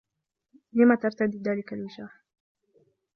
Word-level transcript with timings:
لم 0.73 0.95
ترتدي 0.95 1.37
ذلك 1.37 1.73
الوشاح؟ 1.73 2.23